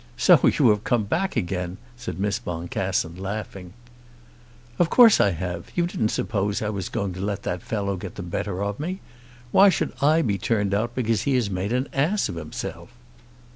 [0.17, 3.73] "So you have come back again?" said Miss Boncassen, laughing.
[4.79, 5.69] "Of course I have.
[5.75, 8.99] You didn't suppose I was going to let that fellow get the better of me.
[9.51, 12.89] Why should I be turned out because he had made an ass of himself!"